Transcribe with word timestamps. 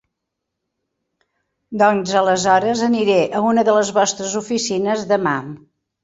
Doncs 1.81 2.15
aleshores 2.21 2.81
aniré 2.87 3.17
a 3.39 3.41
una 3.49 3.65
de 3.67 3.75
les 3.75 3.91
vostres 3.99 4.33
oficines 4.41 5.05
demà. 5.13 5.35